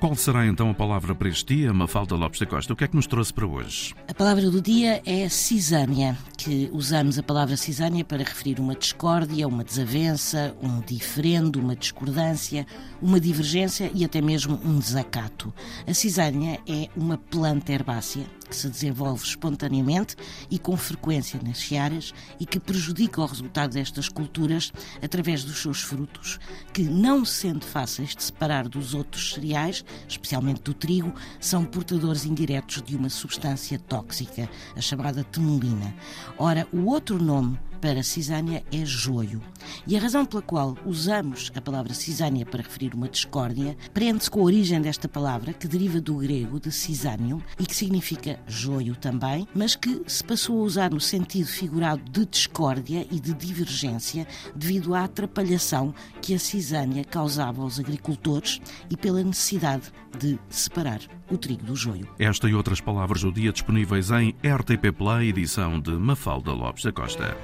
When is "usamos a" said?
6.72-7.22, 40.84-41.62